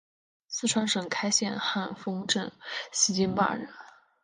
[0.47, 2.51] 四川省开县汉丰镇
[2.91, 3.69] 西津坝人。